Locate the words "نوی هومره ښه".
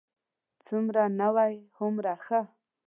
1.19-2.41